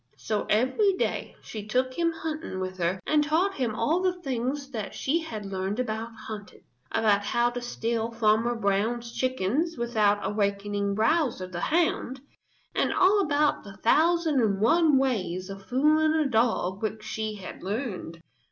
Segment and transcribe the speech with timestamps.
[0.17, 4.71] So every day she took him hunting with her and taught him all the things
[4.71, 10.95] that she had learned about hunting: about how to steal Farmer Brown's chickens without awakening
[10.95, 12.19] Bowser the Hound,
[12.73, 17.61] and all about the thousand and one ways of fooling a dog which she had
[17.61, 18.23] learned.